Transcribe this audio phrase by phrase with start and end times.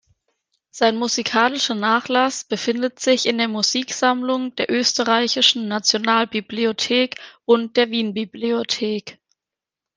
[0.71, 9.19] Sein musikalischer Nachlass befindet sich in der Musiksammlung der Österreichischen Nationalbibliothek und der Wienbibliothek.